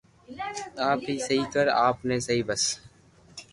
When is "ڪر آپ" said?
1.53-1.97